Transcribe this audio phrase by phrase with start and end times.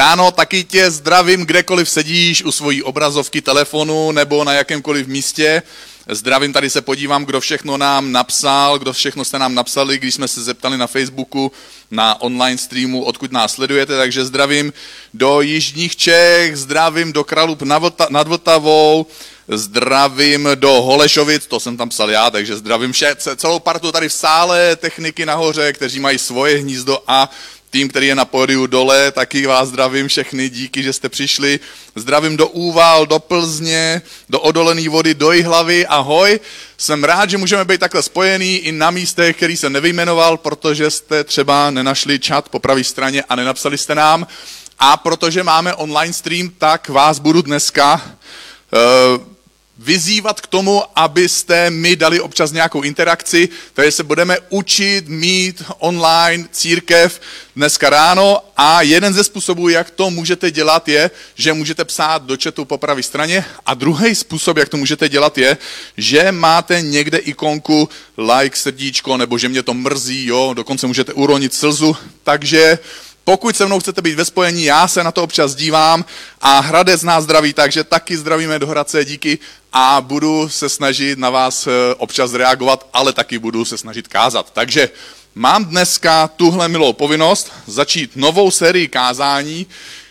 [0.00, 5.62] Ráno, taky tě zdravím, kdekoliv sedíš u svojí obrazovky telefonu nebo na jakémkoliv místě.
[6.08, 10.28] Zdravím, tady se podívám, kdo všechno nám napsal, kdo všechno jste nám napsali, když jsme
[10.28, 11.52] se zeptali na Facebooku,
[11.90, 14.72] na online streamu, odkud nás sledujete, takže zdravím
[15.14, 17.62] do Jižních Čech, zdravím do Kralup
[18.10, 19.06] nad Vltavou,
[19.48, 24.12] zdravím do Holešovic, to jsem tam psal já, takže zdravím vše, celou partu tady v
[24.12, 27.30] sále, techniky nahoře, kteří mají svoje hnízdo a
[27.70, 31.60] tým, který je na pódiu dole, taky vás zdravím všechny, díky, že jste přišli.
[31.94, 36.40] Zdravím do Úval, do Plzně, do Odolený vody, do Jihlavy, ahoj.
[36.78, 41.24] Jsem rád, že můžeme být takhle spojení i na místech, který jsem nevyjmenoval, protože jste
[41.24, 44.26] třeba nenašli chat po pravé straně a nenapsali jste nám.
[44.78, 48.02] A protože máme online stream, tak vás budu dneska
[49.14, 49.22] uh,
[49.80, 56.48] vyzývat k tomu, abyste mi dali občas nějakou interakci, takže se budeme učit mít online
[56.52, 57.20] církev
[57.56, 58.42] dneska ráno.
[58.56, 62.78] A jeden ze způsobů, jak to můžete dělat, je, že můžete psát do chatu po
[62.78, 63.44] pravé straně.
[63.66, 65.56] A druhý způsob, jak to můžete dělat, je,
[65.96, 71.54] že máte někde ikonku like, srdíčko, nebo že mě to mrzí, jo, dokonce můžete uronit
[71.54, 72.78] slzu, takže
[73.30, 76.04] pokud se mnou chcete být ve spojení, já se na to občas dívám
[76.40, 79.38] a Hradec nás zdraví, takže taky zdravíme do Hradce, díky
[79.72, 84.50] a budu se snažit na vás eh, občas reagovat, ale taky budu se snažit kázat.
[84.52, 84.90] Takže
[85.34, 89.66] mám dneska tuhle milou povinnost začít novou sérii kázání,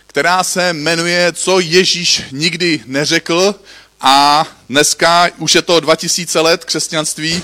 [0.08, 3.56] která se jmenuje Co Ježíš nikdy neřekl
[4.02, 7.44] a dneska už je to 2000 let křesťanství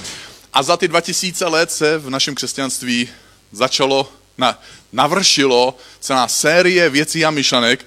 [0.53, 3.09] a za ty 2000 let se v našem křesťanství
[3.51, 7.85] začalo, na, navršilo celá série věcí a myšlenek,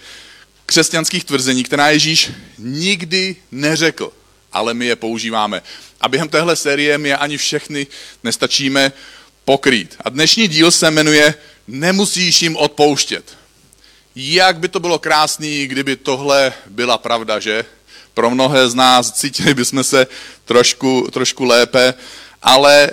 [0.67, 4.13] křesťanských tvrzení, která Ježíš nikdy neřekl
[4.53, 5.63] ale my je používáme.
[6.01, 7.87] A během téhle série my je ani všechny
[8.25, 8.93] nestačíme
[9.45, 9.97] pokrýt.
[10.05, 11.35] A dnešní díl se jmenuje
[11.69, 13.25] Nemusíš jim odpouštět.
[14.17, 17.65] Jak by to bylo krásný, kdyby tohle byla pravda, že?
[18.15, 20.07] Pro mnohé z nás cítili bychom se
[20.45, 21.95] trošku, trošku lépe,
[22.43, 22.91] ale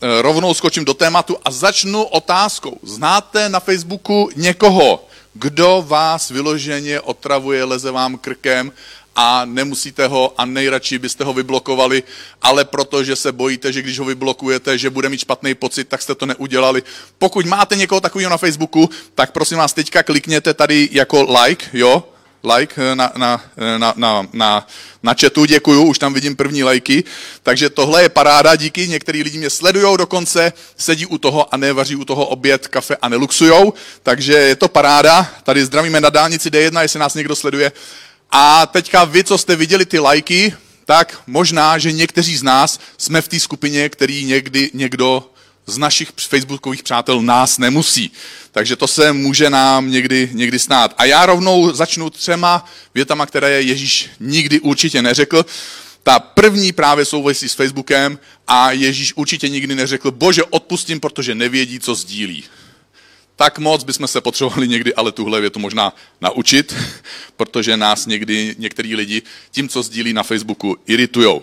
[0.00, 2.78] rovnou skočím do tématu a začnu otázkou.
[2.82, 5.04] Znáte na Facebooku někoho,
[5.34, 8.72] kdo vás vyloženě otravuje, leze vám krkem
[9.16, 12.02] a nemusíte ho a nejradši byste ho vyblokovali,
[12.42, 16.14] ale protože se bojíte, že když ho vyblokujete, že bude mít špatný pocit, tak jste
[16.14, 16.82] to neudělali.
[17.18, 22.04] Pokud máte někoho takového na Facebooku, tak prosím vás teďka klikněte tady jako like, jo,
[22.44, 23.42] like na, na,
[23.78, 24.66] na, na, na,
[25.02, 27.04] na chatu, děkuju, už tam vidím první lajky,
[27.42, 31.96] takže tohle je paráda, díky, některý lidi mě sledujou dokonce, sedí u toho a nevaří
[31.96, 36.80] u toho oběd, kafe a neluxujou, takže je to paráda, tady zdravíme na dálnici D1,
[36.80, 37.72] jestli nás někdo sleduje,
[38.30, 43.22] a teďka vy, co jste viděli ty lajky, tak možná, že někteří z nás jsme
[43.22, 45.30] v té skupině, který někdy někdo
[45.68, 48.10] z našich facebookových přátel nás nemusí.
[48.52, 50.94] Takže to se může nám někdy, někdy snát.
[50.98, 52.64] A já rovnou začnu třema
[52.94, 55.46] větama, které Ježíš nikdy určitě neřekl.
[56.02, 61.80] Ta první právě souvisí s Facebookem a Ježíš určitě nikdy neřekl, bože, odpustím, protože nevědí,
[61.80, 62.44] co sdílí
[63.38, 66.74] tak moc bychom se potřebovali někdy ale tuhle větu možná naučit,
[67.36, 71.42] protože nás někdy některý lidi tím, co sdílí na Facebooku, iritujou.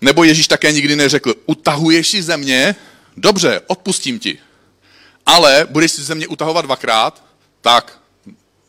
[0.00, 2.74] Nebo Ježíš také nikdy neřekl, utahuješ si ze mě,
[3.16, 4.38] dobře, odpustím ti,
[5.26, 7.24] ale budeš si ze mě utahovat dvakrát,
[7.60, 8.00] tak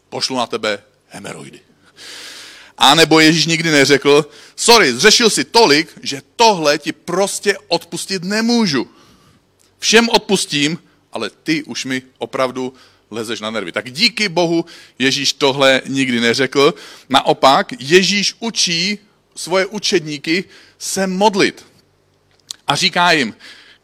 [0.10, 1.60] pošlu na tebe hemeroidy.
[2.78, 8.88] A nebo Ježíš nikdy neřekl, sorry, zřešil si tolik, že tohle ti prostě odpustit nemůžu.
[9.80, 10.80] Všem odpustím,
[11.12, 12.74] ale ty už mi opravdu
[13.12, 13.72] lezeš na nervy.
[13.72, 14.66] Tak díky Bohu
[15.00, 16.74] Ježíš tohle nikdy neřekl.
[17.10, 19.00] Naopak, Ježíš učí
[19.36, 20.44] svoje učedníky
[20.80, 21.66] se modlit.
[22.68, 23.36] A říká jim,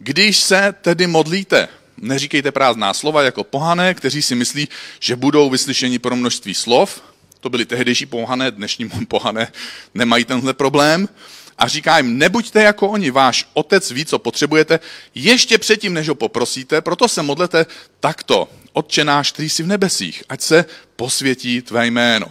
[0.03, 1.67] když se tedy modlíte,
[1.97, 4.67] neříkejte prázdná slova jako pohané, kteří si myslí,
[4.99, 7.01] že budou vyslyšeni pro množství slov.
[7.39, 9.51] To byli tehdejší pohané, dnešní pohané
[9.93, 11.09] nemají tenhle problém
[11.57, 14.79] a říká jim, nebuďte jako oni, váš otec ví, co potřebujete,
[15.15, 17.65] ještě předtím, než ho poprosíte, proto se modlete
[17.99, 18.49] takto.
[18.73, 20.65] Otče náš, který jsi v nebesích, ať se
[20.95, 22.27] posvětí tvé jméno.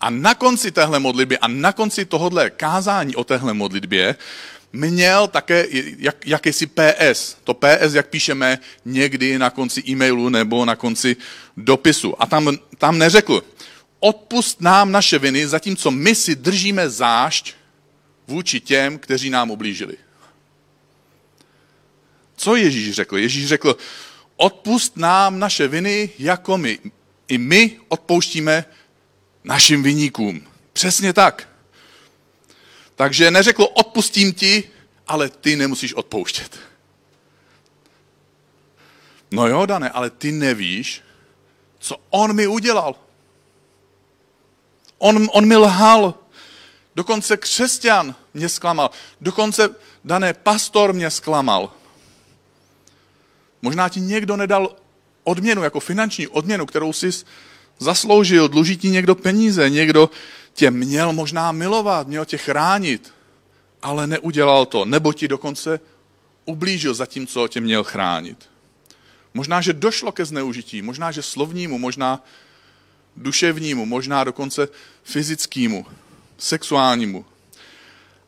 [0.00, 4.16] A na konci téhle modlitby a na konci tohohle kázání o téhle modlitbě
[4.72, 5.66] měl také
[5.98, 7.36] jak, jakési PS.
[7.44, 11.16] To PS, jak píšeme někdy na konci e-mailu nebo na konci
[11.56, 12.22] dopisu.
[12.22, 13.42] A tam, tam neřekl,
[14.00, 17.54] odpust nám naše viny, zatímco my si držíme zášť
[18.28, 19.96] vůči těm, kteří nám ublížili.
[22.36, 23.18] Co Ježíš řekl?
[23.18, 23.76] Ježíš řekl,
[24.36, 26.78] odpust nám naše viny, jako my.
[27.28, 28.64] I my odpouštíme
[29.44, 30.46] našim viníkům.
[30.72, 31.47] Přesně tak.
[32.98, 34.64] Takže neřekl, odpustím ti,
[35.06, 36.58] ale ty nemusíš odpouštět.
[39.30, 41.02] No jo, Dane, ale ty nevíš,
[41.78, 42.94] co on mi udělal.
[44.98, 46.14] On, on mi lhal.
[46.96, 48.90] Dokonce křesťan mě zklamal.
[49.20, 49.68] Dokonce
[50.04, 51.72] dané pastor mě zklamal.
[53.62, 54.76] Možná ti někdo nedal
[55.24, 57.10] odměnu, jako finanční odměnu, kterou jsi
[57.78, 60.10] zasloužil, dluží ti někdo peníze, někdo
[60.58, 63.14] tě měl možná milovat, měl tě chránit,
[63.82, 65.80] ale neudělal to, nebo ti dokonce
[66.44, 68.50] ublížil za tím, co tě měl chránit.
[69.34, 72.24] Možná, že došlo ke zneužití, možná, že slovnímu, možná
[73.16, 74.68] duševnímu, možná dokonce
[75.04, 75.86] fyzickému,
[76.38, 77.24] sexuálnímu.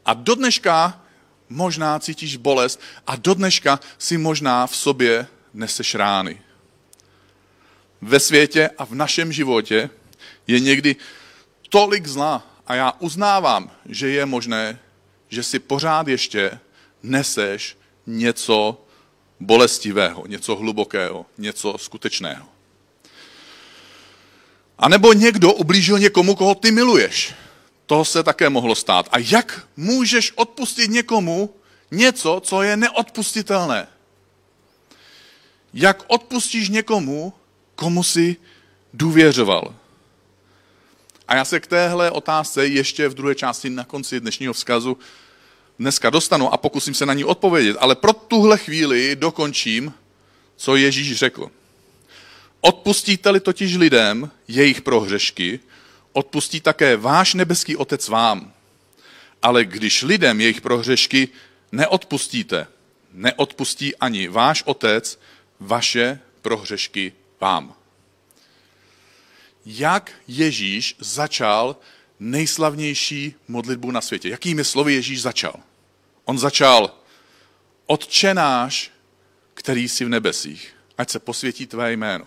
[0.05, 1.03] A do dneška
[1.49, 6.43] možná cítíš bolest a do dneška si možná v sobě neseš rány.
[8.00, 9.91] Ve světě a v našem životě
[10.47, 10.97] je někdy
[11.70, 14.78] tolik zla a já uznávám, že je možné,
[15.28, 16.58] že si pořád ještě
[17.02, 17.76] neseš
[18.06, 18.84] něco
[19.40, 22.49] bolestivého, něco hlubokého, něco skutečného.
[24.78, 27.34] A nebo někdo ublížil někomu, koho ty miluješ.
[27.87, 29.08] To se také mohlo stát.
[29.12, 31.55] A jak můžeš odpustit někomu
[31.90, 33.88] něco, co je neodpustitelné?
[35.75, 37.32] Jak odpustíš někomu,
[37.75, 38.37] komu si
[38.94, 39.75] důvěřoval?
[41.31, 44.99] A já se k téhle otázce ještě v druhé části na konci dnešního vzkazu
[45.79, 47.77] dneska dostanu a pokusím se na ní odpovědět.
[47.81, 49.94] Ale pro tuhle chvíli dokončím,
[50.56, 51.50] co Ježíš řekl.
[52.61, 55.61] Odpustíte-li totiž lidem jejich prohřešky,
[56.12, 58.53] odpustí také váš nebeský otec vám.
[59.43, 61.29] Ale když lidem jejich prohřešky
[61.73, 62.67] neodpustíte,
[63.12, 65.21] neodpustí ani váš otec
[65.61, 67.80] vaše prohřešky vám.
[69.66, 71.76] Jak Ježíš začal
[72.20, 74.28] nejslavnější modlitbu na světě?
[74.28, 75.54] Jakými slovy Ježíš začal?
[76.24, 76.94] On začal,
[77.86, 78.90] Otče náš,
[79.54, 82.26] který jsi v nebesích, ať se posvětí tvé jméno.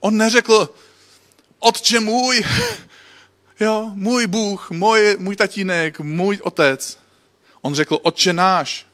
[0.00, 0.74] On neřekl,
[1.58, 2.44] Otče můj,
[3.60, 6.98] jo, můj Bůh, můj, můj tatínek, můj otec.
[7.60, 8.86] On řekl, Otče náš.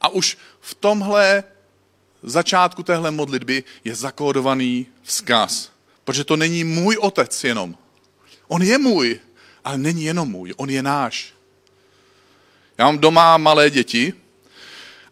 [0.00, 1.44] A už v tomhle
[2.22, 5.69] začátku téhle modlitby je zakódovaný vzkaz.
[6.04, 7.76] Protože to není můj otec jenom.
[8.48, 9.20] On je můj,
[9.64, 11.34] ale není jenom můj, on je náš.
[12.78, 14.12] Já mám doma malé děti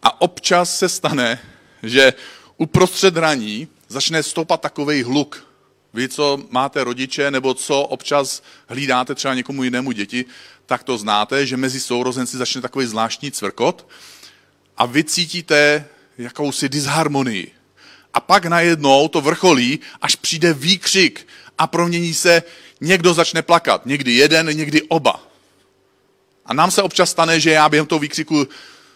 [0.03, 1.39] a občas se stane,
[1.83, 2.13] že
[2.57, 5.47] uprostřed raní začne stoupat takový hluk.
[5.93, 10.25] Vy, co máte rodiče, nebo co občas hlídáte třeba někomu jinému děti,
[10.65, 13.87] tak to znáte, že mezi sourozenci začne takový zvláštní cvrkot
[14.77, 15.87] a vy cítíte
[16.17, 17.58] jakousi disharmonii.
[18.13, 21.27] A pak najednou to vrcholí, až přijde výkřik
[21.57, 22.43] a promění se,
[22.81, 23.85] někdo začne plakat.
[23.85, 25.23] Někdy jeden, někdy oba.
[26.45, 28.47] A nám se občas stane, že já během toho výkřiku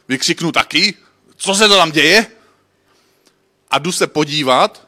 [0.07, 0.93] vykřiknu taky,
[1.37, 2.27] co se to tam děje?
[3.71, 4.87] A jdu se podívat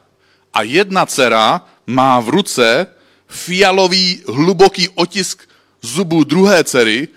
[0.54, 2.86] a jedna dcera má v ruce
[3.28, 5.48] fialový hluboký otisk
[5.82, 7.08] zubů druhé dcery,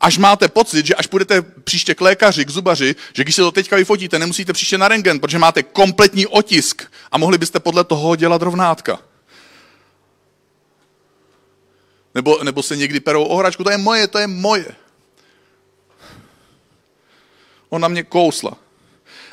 [0.00, 3.52] až máte pocit, že až půjdete příště k lékaři, k zubaři, že když se to
[3.52, 8.16] teďka vyfotíte, nemusíte příště na rengen, protože máte kompletní otisk a mohli byste podle toho
[8.16, 8.98] dělat rovnátka.
[12.14, 14.74] Nebo, nebo se někdy perou o hračku, to je moje, to je moje.
[17.68, 18.56] Ona mě kousla.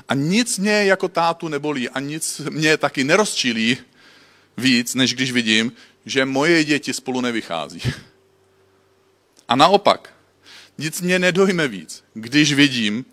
[0.09, 3.77] A nic mě jako tátu nebolí a nic mě taky nerozčilí
[4.57, 5.71] víc, než když vidím,
[6.05, 7.81] že moje děti spolu nevychází.
[9.47, 10.16] A naopak,
[10.77, 13.05] nic mě nedojme víc, když vidím,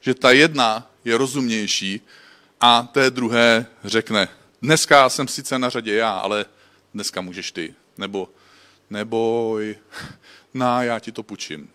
[0.00, 2.00] že ta jedna je rozumnější
[2.60, 4.28] a té druhé řekne,
[4.62, 6.46] dneska jsem sice na řadě já, ale
[6.94, 7.74] dneska můžeš ty.
[7.98, 8.28] Nebo
[8.90, 9.76] neboj,
[10.54, 11.70] na, já ti to půjčím.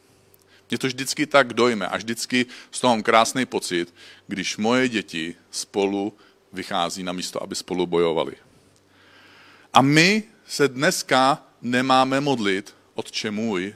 [0.70, 3.94] Mě to vždycky tak dojme a vždycky z toho mám krásný pocit,
[4.28, 6.18] když moje děti spolu
[6.54, 8.36] vychází na místo, aby spolu bojovali.
[9.74, 13.76] A my se dneska nemáme modlit, Otče můj,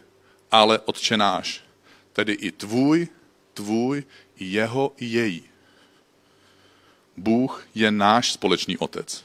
[0.51, 1.62] ale Otče náš.
[2.13, 3.08] Tedy i tvůj,
[3.53, 4.03] tvůj,
[4.36, 5.43] i jeho, i její.
[7.17, 9.24] Bůh je náš společný otec.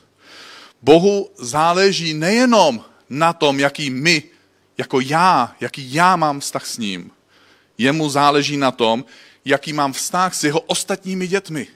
[0.83, 4.23] Bohu záleží nejenom na tom, jaký my,
[4.78, 7.11] jako já, jaký já mám vztah s ním.
[7.78, 9.04] Jemu záleží na tom,
[9.45, 11.66] jaký mám vztah s jeho ostatními dětmi.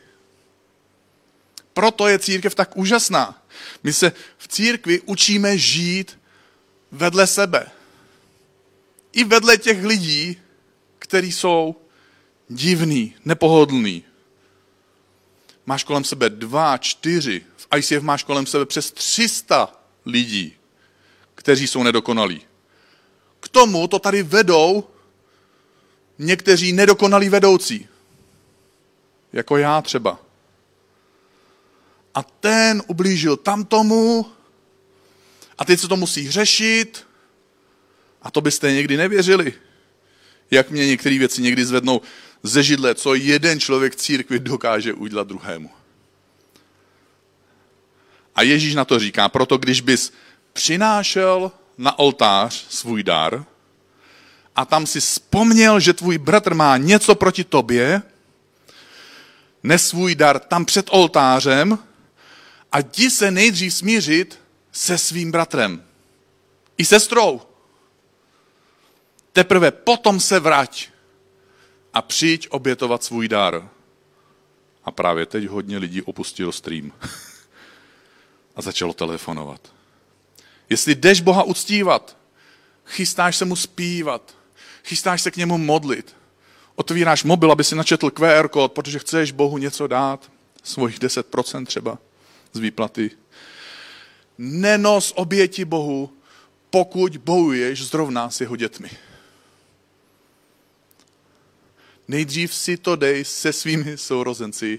[1.73, 3.42] Proto je církev tak úžasná.
[3.83, 6.19] My se v církvi učíme žít
[6.90, 7.71] vedle sebe.
[9.12, 10.40] I vedle těch lidí,
[10.99, 11.76] kteří jsou
[12.49, 14.05] divný, nepohodlný.
[15.67, 20.57] Máš kolem sebe dva, čtyři, v ICF máš kolem sebe přes 300 lidí,
[21.35, 22.40] kteří jsou nedokonalí.
[23.40, 24.85] K tomu to tady vedou
[26.19, 27.88] někteří nedokonalí vedoucí.
[29.33, 30.19] Jako já třeba.
[32.14, 34.26] A ten ublížil tamtomu
[35.59, 37.07] a teď se to musí řešit
[38.23, 39.55] A to byste někdy nevěřili.
[40.50, 42.00] Jak mě některé věci někdy zvednou
[42.43, 45.71] ze židle, co jeden člověk církvi dokáže udělat druhému.
[48.35, 50.12] A Ježíš na to říká, proto když bys
[50.53, 53.45] přinášel na oltář svůj dar
[54.57, 58.03] a tam si vzpomněl, že tvůj bratr má něco proti tobě,
[59.62, 61.79] nes svůj dar tam před oltářem
[62.73, 64.41] a jdi se nejdřív smířit
[64.73, 65.85] se svým bratrem.
[66.79, 67.50] I sestrou.
[69.33, 70.89] Teprve potom se vrať
[71.95, 73.69] a přijď obětovat svůj dar.
[74.85, 76.93] A právě teď hodně lidí opustilo stream
[78.57, 79.73] a začalo telefonovat.
[80.71, 82.17] Jestli jdeš Boha uctívat,
[82.87, 84.37] chystáš se mu zpívat,
[84.85, 86.17] chystáš se k němu modlit,
[86.75, 90.31] otvíráš mobil, aby si načetl QR kód, protože chceš Bohu něco dát,
[90.63, 91.99] svojich 10% třeba
[92.53, 93.11] z výplaty.
[94.39, 96.13] Nenos oběti Bohu,
[96.71, 98.91] pokud bojuješ zrovna s jeho dětmi.
[102.11, 104.79] Nejdřív si to dej se svými sourozenci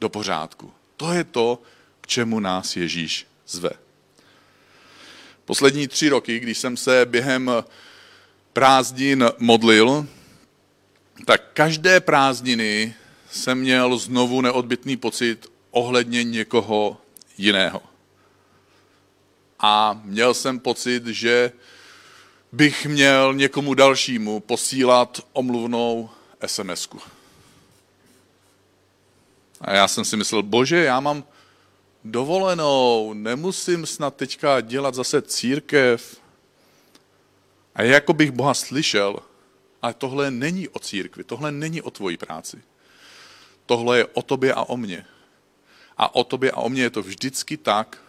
[0.00, 0.72] do pořádku.
[0.96, 1.62] To je to,
[2.00, 3.70] k čemu nás Ježíš zve.
[5.44, 7.50] Poslední tři roky, když jsem se během
[8.52, 10.06] prázdnin modlil,
[11.26, 12.94] tak každé prázdniny
[13.30, 17.00] jsem měl znovu neodbitný pocit ohledně někoho
[17.38, 17.82] jiného.
[19.58, 21.52] A měl jsem pocit, že
[22.52, 26.10] bych měl někomu dalšímu posílat omluvnou
[26.46, 27.00] sms -ku.
[29.60, 31.24] A já jsem si myslel, bože, já mám
[32.04, 36.20] dovolenou, nemusím snad teďka dělat zase církev.
[37.74, 39.18] A jako bych Boha slyšel,
[39.82, 42.62] ale tohle není o církvi, tohle není o tvoji práci.
[43.66, 45.06] Tohle je o tobě a o mně.
[45.96, 48.02] A o tobě a o mně je to vždycky tak,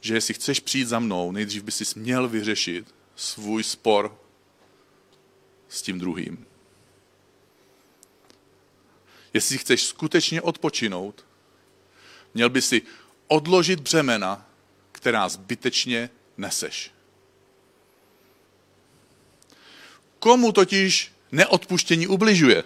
[0.00, 4.18] že jestli chceš přijít za mnou, nejdřív by si měl vyřešit svůj spor
[5.68, 6.46] s tím druhým.
[9.34, 11.24] Jestli chceš skutečně odpočinout,
[12.34, 12.82] měl by si
[13.28, 14.46] odložit břemena,
[14.92, 16.90] která zbytečně neseš.
[20.18, 22.64] Komu totiž neodpuštění ubližuje?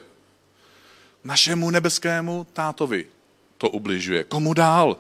[1.24, 3.06] Našemu nebeskému tátovi
[3.58, 4.24] to ubližuje.
[4.24, 4.96] Komu dál?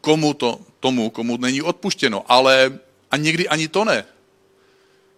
[0.00, 2.78] Komu to, tomu, komu není odpuštěno, ale
[3.10, 4.04] a někdy ani to ne.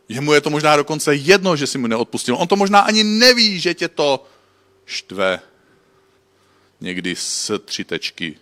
[0.08, 2.36] Jemu je to možná dokonce jedno, že si mu neodpustil.
[2.36, 4.26] On to možná ani neví, že tě to
[4.88, 5.40] štve.
[6.80, 8.38] Někdy s tři tečky.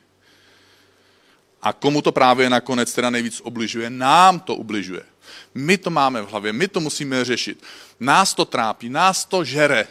[1.63, 3.91] A komu to právě nakonec teda nejvíc obližuje?
[3.91, 5.03] Nám to ubližuje.
[5.55, 7.63] My to máme v hlavě, my to musíme řešit.
[8.01, 9.89] Nás to trápí, nás to žere.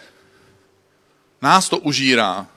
[1.41, 2.47] Nás to užírá.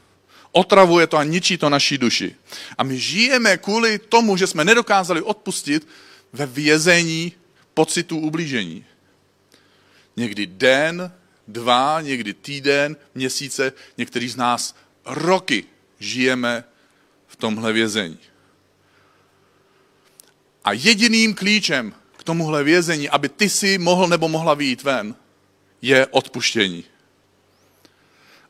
[0.53, 2.37] Otravuje to a ničí to naší duši.
[2.79, 5.89] A my žijeme kvůli tomu, že jsme nedokázali odpustit
[6.33, 7.33] ve vězení
[7.75, 8.85] pocitu ublížení.
[10.17, 11.13] Někdy den,
[11.49, 14.75] dva, někdy týden, měsíce, některý z nás
[15.05, 15.65] roky
[16.01, 16.65] žijeme
[17.27, 18.19] v tomhle vězení.
[20.65, 25.15] A jediným klíčem k tomuhle vězení, aby ty si mohl nebo mohla vyjít ven,
[25.83, 26.85] je odpuštění.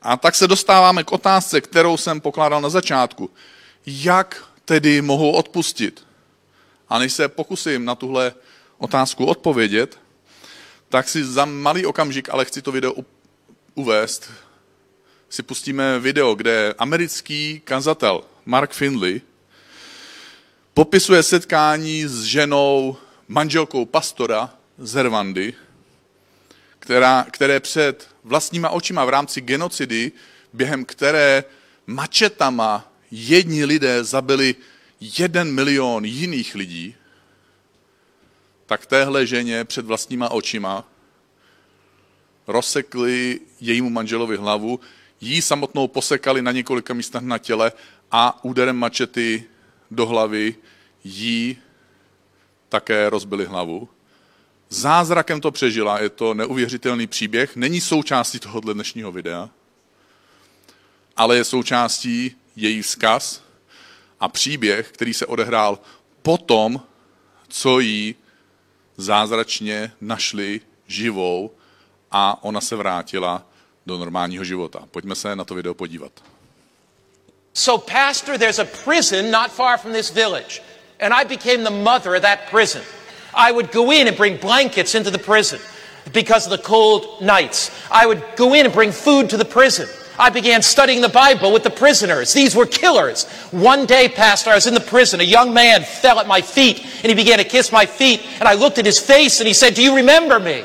[0.02, 3.30] A tak se dostáváme k otázce, kterou jsem pokládal na začátku.
[3.86, 6.06] Jak tedy mohu odpustit?
[6.88, 8.32] A než se pokusím na tuhle
[8.78, 9.98] otázku odpovědět,
[10.88, 12.94] tak si za malý okamžik, ale chci to video
[13.74, 14.30] uvést,
[15.30, 19.20] si pustíme video, kde americký kazatel Mark Findley
[20.74, 22.96] popisuje setkání s ženou,
[23.28, 25.54] manželkou pastora z Rwandy,
[26.78, 30.12] která, které před vlastníma očima v rámci genocidy,
[30.52, 31.44] během které
[31.86, 34.54] mačetama jedni lidé zabili
[35.00, 36.94] jeden milion jiných lidí,
[38.68, 40.84] tak téhle ženě před vlastníma očima
[42.46, 44.80] rozsekli jejímu manželovi hlavu,
[45.20, 47.72] jí samotnou posekali na několika místech na těle
[48.10, 49.44] a úderem mačety
[49.90, 50.54] do hlavy
[51.04, 51.58] jí
[52.68, 53.88] také rozbili hlavu.
[54.68, 59.48] Zázrakem to přežila, je to neuvěřitelný příběh, není součástí tohohle dnešního videa,
[61.16, 63.42] ale je součástí její vzkaz
[64.20, 65.78] a příběh, který se odehrál
[66.22, 66.80] potom,
[67.48, 68.14] co jí
[68.98, 71.50] zázračně našli živou
[72.10, 73.42] a ona se vrátila
[73.86, 74.82] do normálního života.
[74.90, 76.12] Pojďme se na to video podívat.
[77.54, 80.62] So, Pastor, there's a prison not far from this village,
[81.00, 82.82] and I became the mother of that prison.
[83.34, 85.58] I would go in and bring blankets into the prison
[86.12, 87.70] because of the cold nights.
[87.90, 89.88] I would go in and bring food to the prison.
[90.18, 92.32] I began studying the Bible with the prisoners.
[92.32, 93.28] These were killers.
[93.52, 95.20] One day, Pastor, I was in the prison.
[95.20, 98.26] A young man fell at my feet and he began to kiss my feet.
[98.40, 100.64] And I looked at his face and he said, Do you remember me?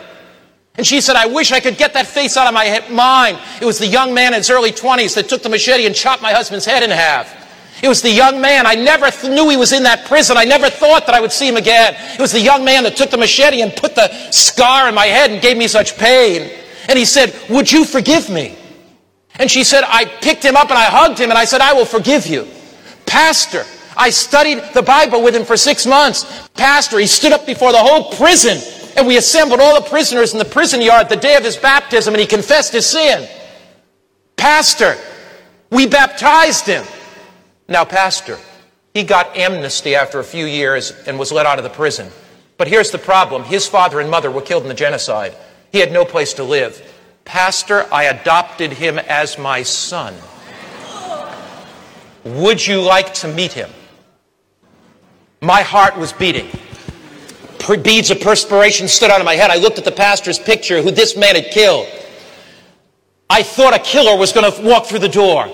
[0.76, 3.38] And she said, I wish I could get that face out of my mind.
[3.62, 6.24] It was the young man in his early 20s that took the machete and chopped
[6.24, 7.42] my husband's head in half.
[7.84, 8.66] It was the young man.
[8.66, 10.36] I never th- knew he was in that prison.
[10.38, 11.96] I never thought that I would see him again.
[12.14, 15.06] It was the young man that took the machete and put the scar in my
[15.06, 16.50] head and gave me such pain.
[16.88, 18.58] And he said, Would you forgive me?
[19.36, 21.74] And she said, I picked him up and I hugged him and I said, I
[21.74, 22.48] will forgive you.
[23.06, 23.64] Pastor,
[23.98, 26.50] I studied the Bible with him for six months.
[26.50, 28.58] Pastor, he stood up before the whole prison
[28.96, 32.14] and we assembled all the prisoners in the prison yard the day of his baptism
[32.14, 33.28] and he confessed his sin.
[34.36, 34.96] Pastor,
[35.72, 36.86] we baptized him.
[37.68, 38.38] Now, Pastor,
[38.94, 42.10] he got amnesty after a few years and was let out of the prison.
[42.58, 45.36] But here's the problem his father and mother were killed in the genocide.
[45.72, 46.82] He had no place to live.
[47.26, 50.14] Pastor, I adopted him as my son.
[52.24, 53.70] Would you like to meet him?
[55.42, 56.48] My heart was beating.
[57.82, 59.50] Beads of perspiration stood out of my head.
[59.50, 61.88] I looked at the pastor's picture, who this man had killed.
[63.30, 65.48] I thought a killer was going to walk through the door.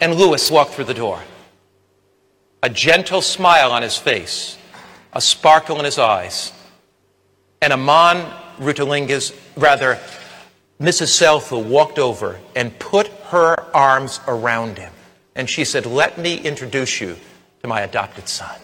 [0.00, 1.20] And Lewis walked through the door.
[2.62, 4.58] A gentle smile on his face,
[5.12, 6.52] a sparkle in his eyes.
[7.60, 8.24] And Amon
[8.58, 9.98] Rutalingas, rather,
[10.80, 11.10] Mrs.
[11.10, 14.92] Selthal walked over and put her arms around him.
[15.34, 17.16] And she said, Let me introduce you
[17.62, 18.56] to my adopted son.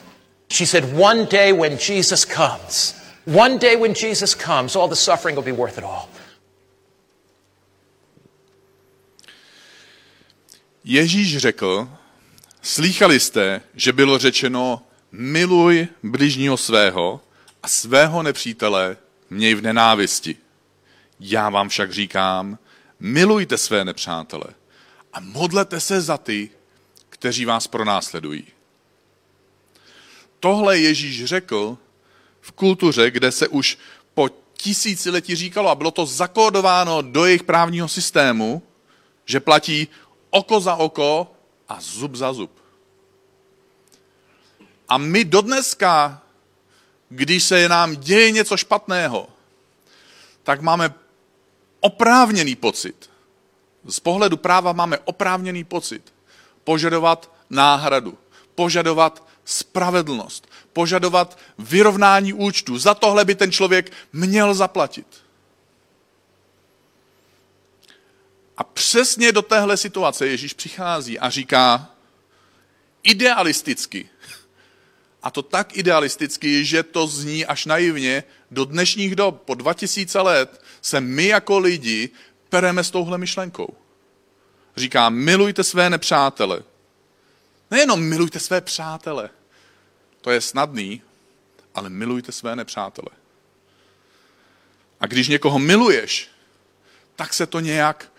[0.49, 2.94] She said, One day when Jesus comes,
[3.25, 6.09] one day when Jesus comes, all the suffering will be worth it all.
[10.85, 11.88] Ježíš řekl,
[12.62, 17.21] slýchali jste, že bylo řečeno, miluj bližního svého
[17.62, 18.97] a svého nepřítele
[19.30, 20.36] měj v nenávisti.
[21.21, 22.59] Já vám však říkám,
[23.00, 24.47] milujte své nepřátele
[25.13, 26.50] a modlete se za ty,
[27.09, 28.47] kteří vás pronásledují.
[30.41, 31.79] Tohle Ježíš řekl
[32.41, 33.79] v kultuře, kde se už
[34.15, 38.63] po tisíciletí říkalo, a bylo to zakódováno do jejich právního systému,
[39.25, 39.89] že platí
[40.31, 41.33] oko za oko
[41.69, 42.50] a zub za zub.
[44.89, 46.23] A my dodneska,
[47.09, 49.29] když se nám děje něco špatného,
[50.43, 50.95] tak máme
[51.84, 53.10] oprávněný pocit.
[53.88, 56.14] Z pohledu práva máme oprávněný pocit
[56.64, 58.18] požadovat náhradu,
[58.54, 62.78] požadovat spravedlnost, požadovat vyrovnání účtu.
[62.78, 65.06] Za tohle by ten člověk měl zaplatit.
[68.56, 71.90] A přesně do téhle situace Ježíš přichází a říká
[73.02, 74.08] idealisticky,
[75.23, 80.64] a to tak idealisticky, že to zní až naivně, do dnešních dob, po 2000 let,
[80.84, 82.10] se my jako lidi
[82.49, 83.76] pereme s touhle myšlenkou.
[84.76, 86.62] Říká, milujte své nepřátele.
[87.70, 89.30] Nejenom milujte své přátele,
[90.20, 91.02] to je snadný,
[91.75, 93.08] ale milujte své nepřátele.
[95.00, 96.28] A když někoho miluješ,
[97.16, 98.12] tak se to nějak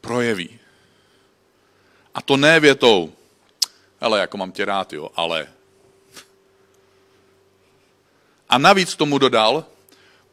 [0.00, 0.58] projeví.
[2.14, 3.12] A to ne větou,
[4.00, 5.46] ale jako mám tě rád, jo, ale.
[8.48, 9.64] A navíc tomu dodal,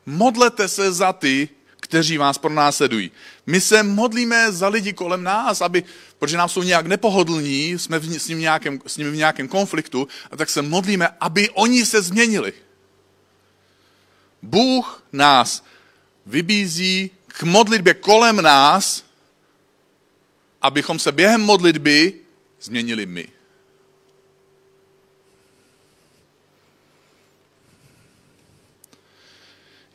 [0.06, 1.50] modlete se za ty,
[1.86, 3.12] kteří vás pronásledují.
[3.46, 5.84] My se modlíme za lidi kolem nás, aby,
[6.20, 10.08] protože nám jsou nějak nepohodlní, jsme v, s, ním nějakém, s nimi v nějakém konfliktu,
[10.32, 12.54] a tak se modlíme, aby oni se změnili.
[14.42, 15.66] Bůh nás
[16.26, 19.06] vybízí k modlitbě kolem nás,
[20.62, 22.14] abychom se během modlitby
[22.62, 23.28] změnili my.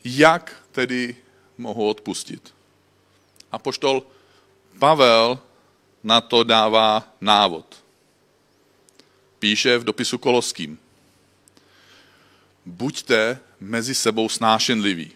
[0.03, 1.15] Jak tedy
[1.61, 2.53] mohu odpustit?
[3.51, 4.03] A poštol
[4.79, 5.39] Pavel
[6.03, 7.83] na to dává návod.
[9.39, 10.79] Píše v dopisu Koloským.
[12.65, 15.11] Buďte mezi sebou snášenliví.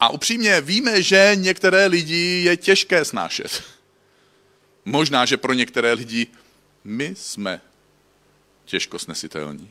[0.00, 3.62] A upřímně víme, že některé lidi je těžké snášet.
[4.84, 6.26] Možná, že pro některé lidi
[6.84, 7.60] my jsme
[8.64, 9.70] těžko snesitelní.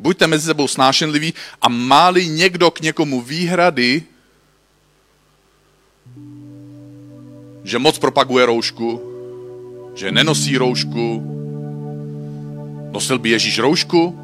[0.00, 4.02] Buďte mezi sebou snášenliví a máli někdo k někomu výhrady,
[7.64, 9.00] že moc propaguje roušku,
[9.94, 11.20] že nenosí roušku,
[12.92, 14.16] nosil by Ježíš roušku?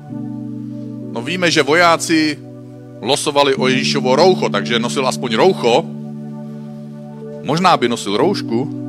[1.12, 2.41] No víme, že vojáci
[3.05, 5.85] losovali o Ježíšovo roucho, takže nosil aspoň roucho.
[7.45, 8.86] Možná by nosil roušku.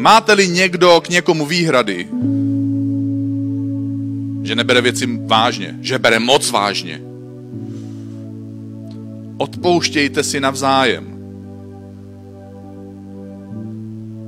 [0.00, 2.08] Máte-li někdo k někomu výhrady,
[4.42, 7.00] že nebere věci vážně, že bere moc vážně,
[9.36, 11.04] odpouštějte si navzájem.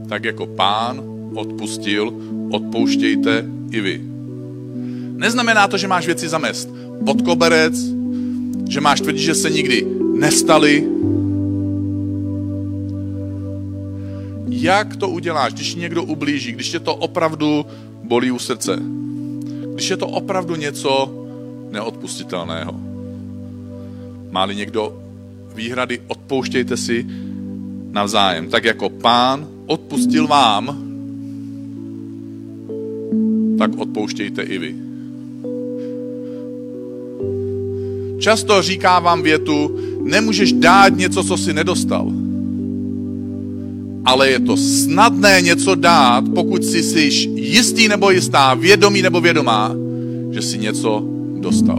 [0.09, 1.03] Tak jako pán
[1.35, 2.13] odpustil,
[2.51, 4.01] odpouštějte i vy.
[5.17, 6.69] Neznamená to, že máš věci zamest
[7.05, 7.75] pod koberec,
[8.69, 10.89] že máš tvrdit, že se nikdy nestali.
[14.53, 17.67] Jak to uděláš, když někdo ublíží, když tě to opravdu
[18.03, 18.79] bolí u srdce?
[19.75, 21.15] Když je to opravdu něco
[21.71, 22.81] neodpustitelného.
[24.31, 25.03] Máli někdo
[25.55, 27.07] výhrady, odpouštějte si
[27.91, 28.49] navzájem.
[28.49, 30.83] Tak jako pán odpustil vám,
[33.59, 34.75] tak odpouštějte i vy.
[38.21, 42.22] Často říká vám větu, nemůžeš dát něco, co si nedostal.
[44.05, 47.01] Ale je to snadné něco dát, pokud si jsi
[47.35, 49.75] jistý nebo jistá, vědomý nebo vědomá,
[50.31, 51.05] že si něco
[51.38, 51.79] dostal.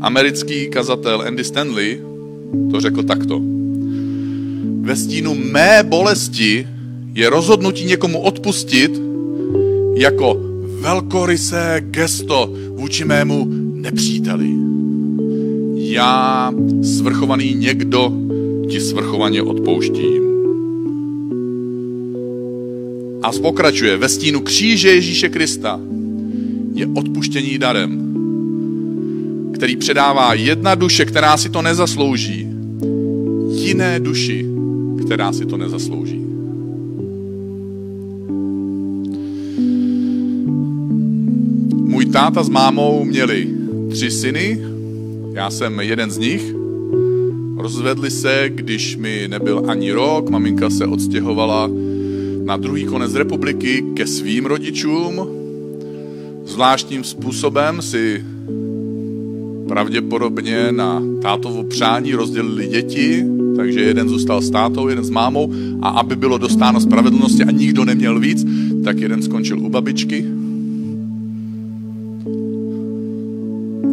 [0.00, 2.00] Americký kazatel Andy Stanley
[2.70, 3.40] to řekl takto.
[4.80, 6.66] Ve stínu mé bolesti
[7.14, 9.00] je rozhodnutí někomu odpustit
[9.94, 10.36] jako
[10.80, 14.69] velkorysé gesto vůči mému nepříteli.
[15.90, 18.12] Já, svrchovaný někdo,
[18.68, 20.22] ti svrchovaně odpouštím.
[23.22, 25.80] A pokračuje, ve stínu kříže Ježíše Krista
[26.74, 28.14] je odpuštění darem,
[29.54, 32.48] který předává jedna duše, která si to nezaslouží,
[33.54, 34.46] jiné duši,
[35.04, 36.20] která si to nezaslouží.
[41.84, 43.48] Můj táta s mámou měli
[43.90, 44.69] tři syny,
[45.32, 46.54] já jsem jeden z nich.
[47.56, 51.70] Rozvedli se, když mi nebyl ani rok, maminka se odstěhovala
[52.44, 55.26] na druhý konec republiky ke svým rodičům.
[56.44, 58.24] Zvláštním způsobem si
[59.68, 63.24] pravděpodobně na tátovo přání rozdělili děti,
[63.56, 67.84] takže jeden zůstal s tátou, jeden s mámou a aby bylo dostáno spravedlnosti a nikdo
[67.84, 68.46] neměl víc,
[68.84, 70.24] tak jeden skončil u babičky.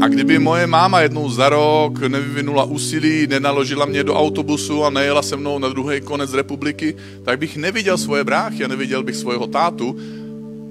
[0.02, 5.22] A kdyby moje máma jednou za rok nevyvinula úsilí, nenaložila mě do autobusu a nejela
[5.22, 9.48] se mnou na druhý konec republiky, tak bych neviděl svoje bráchy a neviděl bych svého
[9.48, 9.98] tátu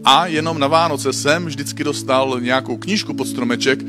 [0.04, 3.80] a jenom na Vánoce jsem vždycky dostal nějakou knížku pod stromeček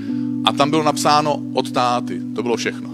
[0.46, 2.22] a tam bylo napsáno od táty.
[2.36, 2.90] To bylo všechno.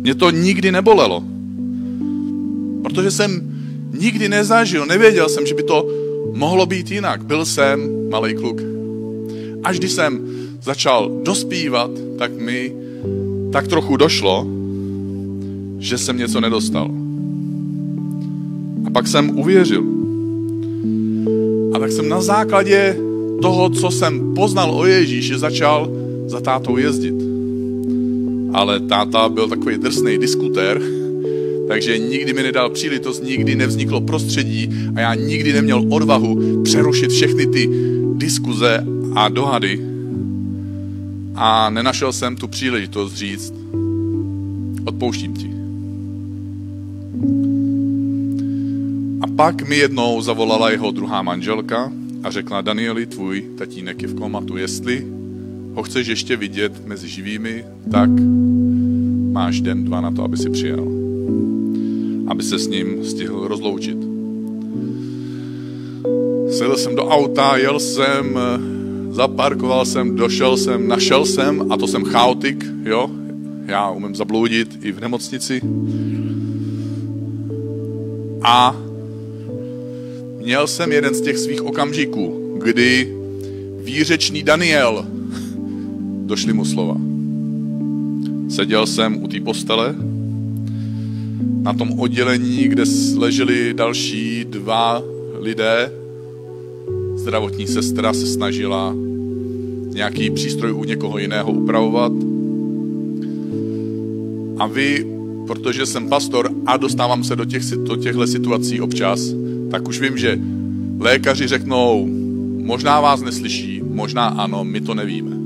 [0.00, 1.24] Mě to nikdy nebolelo.
[2.82, 3.54] Protože jsem
[3.98, 5.88] nikdy nezažil, nevěděl jsem, že by to
[6.32, 7.24] mohlo být jinak.
[7.24, 7.80] Byl jsem
[8.10, 8.60] malý kluk.
[9.64, 10.33] Až když jsem
[10.64, 12.72] začal dospívat, tak mi
[13.52, 14.46] tak trochu došlo,
[15.78, 16.90] že jsem něco nedostal.
[18.86, 19.84] A pak jsem uvěřil.
[21.74, 22.96] A tak jsem na základě
[23.42, 25.90] toho, co jsem poznal o Ježíši, začal
[26.26, 27.14] za tátou jezdit.
[28.52, 30.80] Ale táta byl takový drsný diskutér,
[31.68, 37.46] takže nikdy mi nedal příležitost, nikdy nevzniklo prostředí a já nikdy neměl odvahu přerušit všechny
[37.46, 37.68] ty
[38.16, 39.93] diskuze a dohady.
[41.34, 43.54] A nenašel jsem tu příležitost říct,
[44.86, 45.50] odpouštím ti.
[49.20, 51.92] A pak mi jednou zavolala jeho druhá manželka
[52.22, 55.06] a řekla, Danieli, tvůj tatínek je v komatu, jestli
[55.74, 58.10] ho chceš ještě vidět mezi živými, tak
[59.32, 60.88] máš den, dva na to, aby si přijel.
[62.26, 63.98] Aby se s ním stihl rozloučit.
[66.50, 68.38] Sedl jsem do auta, jel jsem,
[69.14, 73.10] zaparkoval jsem, došel jsem, našel jsem, a to jsem chaotik, jo,
[73.66, 75.60] já umím zabloudit i v nemocnici.
[78.42, 78.76] A
[80.38, 83.14] měl jsem jeden z těch svých okamžiků, kdy
[83.84, 85.06] výřečný Daniel
[86.26, 86.96] došly mu slova.
[88.48, 89.94] Seděl jsem u té postele,
[91.62, 92.82] na tom oddělení, kde
[93.16, 95.02] leželi další dva
[95.40, 96.03] lidé.
[97.24, 98.94] Zdravotní sestra se snažila
[99.94, 102.12] nějaký přístroj u někoho jiného upravovat.
[104.58, 105.06] A vy,
[105.46, 109.34] protože jsem pastor a dostávám se do, těch, do těchto situací občas,
[109.70, 110.38] tak už vím, že
[110.98, 112.08] lékaři řeknou,
[112.62, 115.36] možná vás neslyší, možná ano, my to nevíme.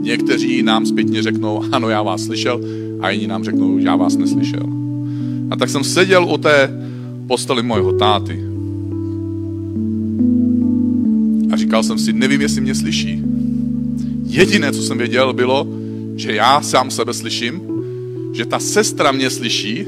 [0.00, 2.60] Někteří nám zpětně řeknou, ano, já vás slyšel,
[3.00, 4.66] a jiní nám řeknou, já vás neslyšel.
[5.50, 6.70] A tak jsem seděl u té
[7.26, 8.49] posteli mojho táty.
[11.70, 13.22] Říkal jsem si, nevím, jestli mě slyší.
[14.26, 15.66] Jediné, co jsem věděl, bylo,
[16.16, 17.62] že já sám sebe slyším,
[18.32, 19.86] že ta sestra mě slyší,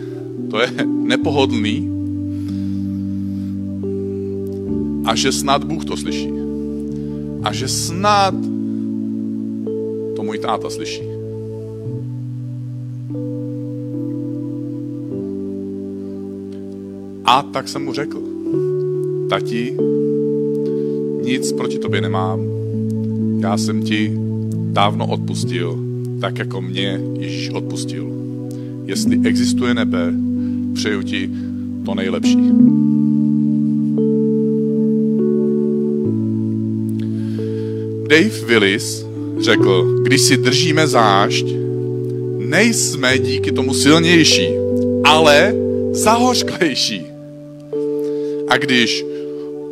[0.50, 1.88] to je nepohodlný,
[5.04, 6.30] a že snad Bůh to slyší.
[7.42, 8.34] A že snad
[10.16, 11.02] To můj táta slyší.
[17.24, 18.22] A tak jsem mu řekl,
[19.28, 19.76] tati,
[21.24, 22.40] nic proti tobě nemám.
[23.40, 24.12] Já jsem ti
[24.72, 25.78] dávno odpustil,
[26.20, 28.12] tak jako mě Ježíš odpustil.
[28.86, 30.12] Jestli existuje nebe,
[30.74, 31.30] přeju ti
[31.84, 32.38] to nejlepší.
[38.08, 39.06] Dave Willis
[39.40, 41.46] řekl, když si držíme zášť,
[42.38, 44.48] nejsme díky tomu silnější,
[45.04, 45.54] ale
[45.92, 47.02] zahořklejší.
[48.48, 49.04] A když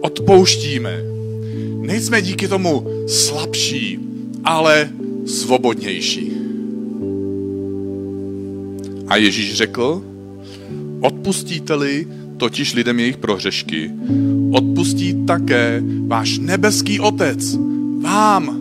[0.01, 1.10] odpouštíme,
[1.91, 3.99] nejsme díky tomu slabší,
[4.45, 4.91] ale
[5.27, 6.33] svobodnější.
[9.09, 10.03] A Ježíš řekl,
[11.01, 13.91] odpustíte-li totiž lidem jejich prohřešky,
[14.53, 17.59] odpustí také váš nebeský Otec
[18.01, 18.61] vám.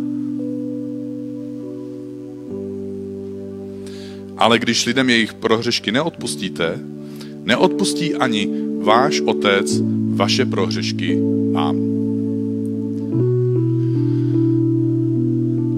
[4.37, 6.79] Ale když lidem jejich prohřešky neodpustíte,
[7.43, 8.49] neodpustí ani
[8.81, 9.81] váš Otec
[10.15, 11.19] vaše prohřešky
[11.51, 11.98] vám.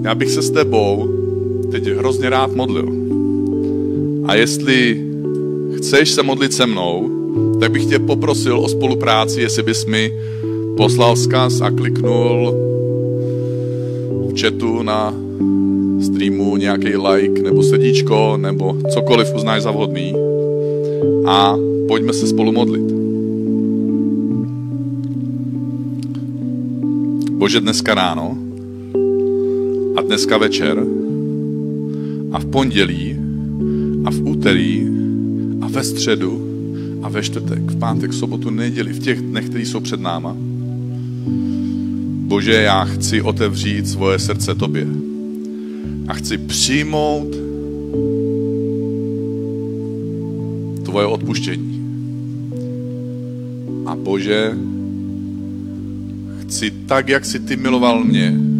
[0.04, 1.08] Já bych se s tebou
[1.70, 2.88] teď hrozně rád modlil.
[4.26, 5.06] A jestli
[5.76, 7.10] chceš se modlit se mnou,
[7.60, 10.12] tak bych tě poprosil o spolupráci, jestli bys mi
[10.76, 12.54] poslal vzkaz a kliknul
[14.28, 15.14] v chatu na
[16.02, 20.14] streamu nějaký like nebo sedíčko nebo cokoliv uznáš za vhodný
[21.26, 21.56] a
[21.88, 22.92] pojďme se spolu modlit.
[27.30, 28.41] Bože, dneska ráno
[29.96, 30.84] a dneska večer
[32.32, 33.16] a v pondělí
[34.04, 34.88] a v úterí
[35.60, 36.48] a ve středu
[37.02, 40.36] a ve čtvrtek, v pátek, sobotu, neděli, v těch dnech, které jsou před náma.
[42.26, 44.86] Bože, já chci otevřít svoje srdce Tobě
[46.08, 47.36] a chci přijmout
[50.84, 51.82] Tvoje odpuštění.
[53.86, 54.52] A Bože,
[56.40, 58.51] chci tak, jak jsi Ty miloval mě,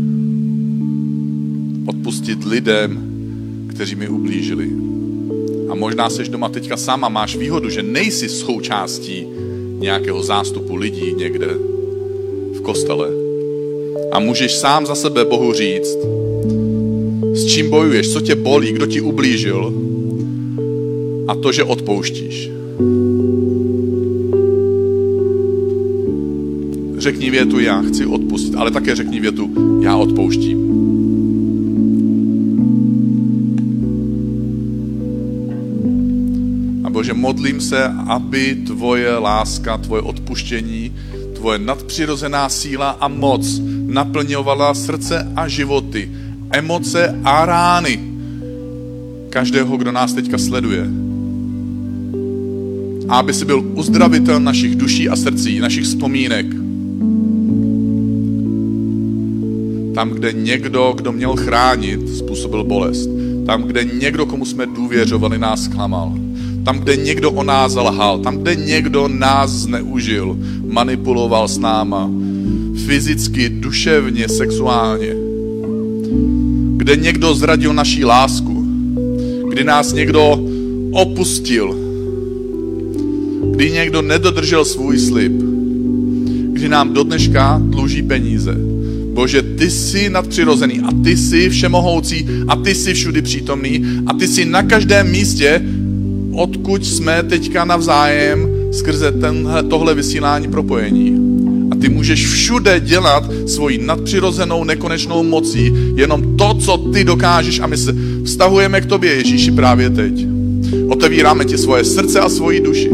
[2.13, 2.99] odpustit lidem,
[3.67, 4.69] kteří mi ublížili.
[5.69, 9.27] A možná seš doma teďka sama, máš výhodu, že nejsi součástí
[9.79, 11.47] nějakého zástupu lidí někde
[12.53, 13.09] v kostele.
[14.13, 15.97] A můžeš sám za sebe Bohu říct,
[17.33, 19.73] s čím bojuješ, co tě bolí, kdo ti ublížil
[21.29, 22.51] a to, že odpouštíš.
[26.99, 29.51] Řekni větu, já chci odpustit, ale také řekni větu,
[29.83, 30.62] já odpouštím.
[37.43, 40.93] Modlím se, aby tvoje láska, tvoje odpuštění,
[41.35, 46.11] tvoje nadpřirozená síla a moc naplňovala srdce a životy,
[46.51, 48.01] emoce a rány
[49.31, 50.87] každého, kdo nás teďka sleduje.
[53.09, 56.47] A aby si byl uzdravitel našich duší a srdcí, našich vzpomínek.
[59.95, 63.11] Tam, kde někdo, kdo měl chránit, způsobil bolest.
[63.47, 66.22] Tam, kde někdo, komu jsme důvěřovali, nás klamal.
[66.65, 68.19] Tam, kde někdo o nás zalhal.
[68.19, 72.11] Tam, kde někdo nás zneužil, manipuloval s náma.
[72.87, 75.15] Fyzicky, duševně, sexuálně.
[76.77, 78.67] Kde někdo zradil naší lásku.
[79.49, 80.41] Kdy nás někdo
[80.93, 81.77] opustil.
[83.55, 85.33] Kdy někdo nedodržel svůj slib.
[86.53, 88.73] Kdy nám do dneška dluží peníze
[89.13, 94.29] Bože, ty jsi nadpřirozený a ty jsi všemohoucí a ty jsi všudy přítomný a ty
[94.29, 95.63] jsi na každém místě,
[96.35, 101.19] odkud jsme teďka navzájem skrze tenhle, tohle vysílání propojení.
[101.71, 107.67] A ty můžeš všude dělat svoji nadpřirozenou nekonečnou mocí jenom to, co ty dokážeš a
[107.67, 110.27] my se vztahujeme k tobě, Ježíši, právě teď.
[110.89, 112.91] Otevíráme ti svoje srdce a svoji duši.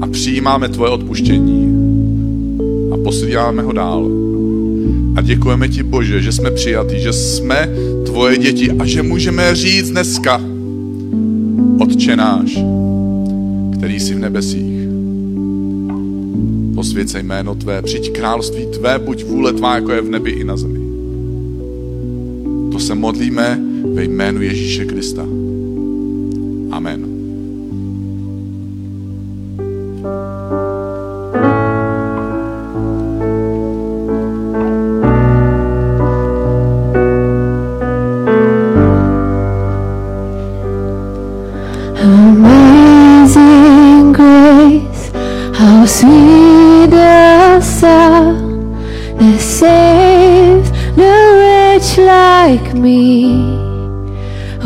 [0.00, 1.74] A přijímáme tvoje odpuštění
[3.04, 4.10] posíláme ho dál.
[5.16, 7.68] A děkujeme ti, Bože, že jsme přijatí, že jsme
[8.06, 10.40] tvoje děti a že můžeme říct dneska,
[11.84, 12.58] Otče náš,
[13.72, 14.88] který jsi v nebesích.
[16.74, 20.56] Posvěcej jméno Tvé, přijď království Tvé, buď vůle Tvá, jako je v nebi i na
[20.56, 20.80] zemi.
[22.72, 23.60] To se modlíme
[23.94, 25.22] ve jménu Ježíše Krista.
[26.70, 27.13] Amen.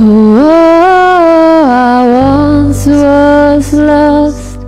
[0.01, 0.35] Oh,
[1.67, 4.61] I once was lost,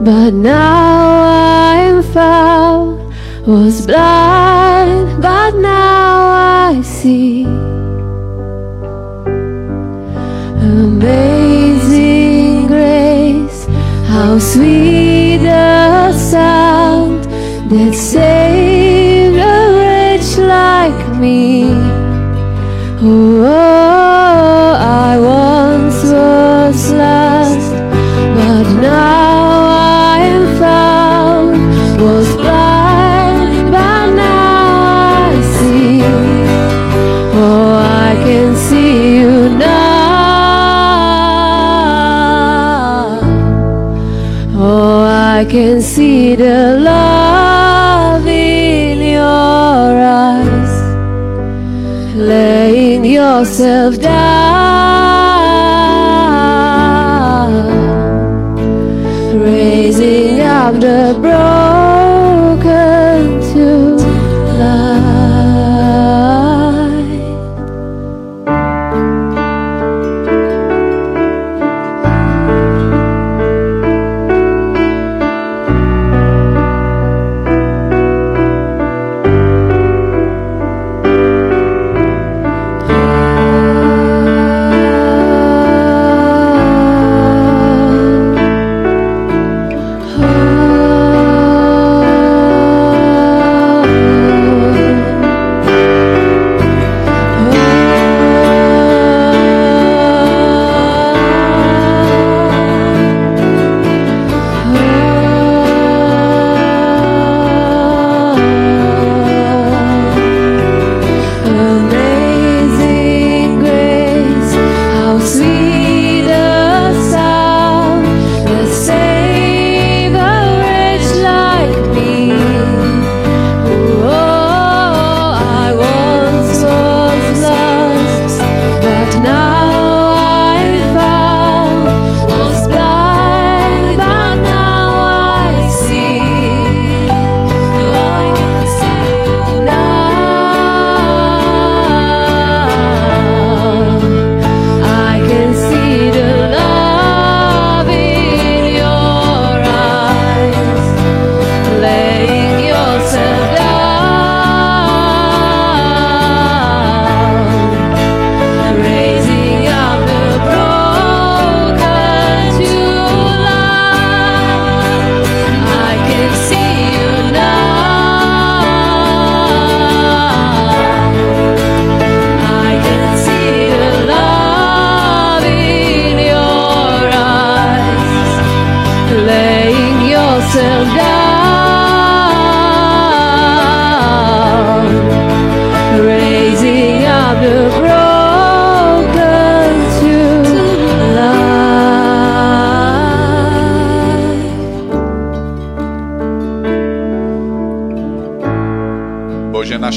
[0.00, 1.22] but now
[1.70, 3.00] I am found.
[3.46, 7.44] Was blind, but now I see.
[10.84, 13.66] Amazing grace,
[14.06, 17.24] how sweet the sound
[17.70, 18.27] that saved
[23.00, 27.72] Oh, I once was lost,
[28.34, 31.58] but now I am found.
[32.02, 36.02] Was blind, but now I see.
[37.38, 39.88] Oh, I can see you now.
[44.56, 46.57] Oh, I can see the
[53.38, 54.18] yourself down,
[59.40, 61.27] raising up the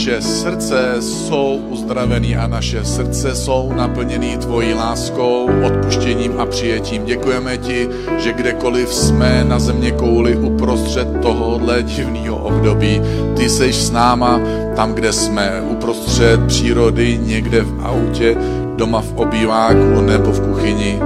[0.01, 7.05] naše srdce jsou uzdravený a naše srdce jsou naplněný tvojí láskou, odpuštěním a přijetím.
[7.05, 7.87] Děkujeme ti,
[8.17, 13.01] že kdekoliv jsme na země kouli uprostřed tohohle divného období,
[13.37, 14.41] ty seš s náma
[14.75, 18.37] tam, kde jsme, uprostřed přírody, někde v autě,
[18.75, 20.99] doma v obýváku nebo v kuchyni.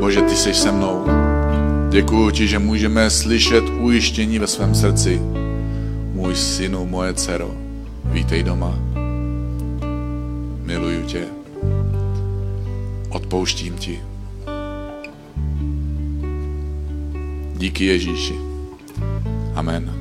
[0.00, 1.04] Bože, ty jsi se mnou.
[1.90, 5.22] Děkuji ti, že můžeme slyšet ujištění ve svém srdci.
[6.12, 7.63] Můj synu, moje dcero,
[8.14, 8.78] vítej doma.
[10.62, 11.26] Miluju tě.
[13.10, 14.00] Odpouštím ti.
[17.56, 18.34] Díky Ježíši.
[19.54, 19.93] Amen.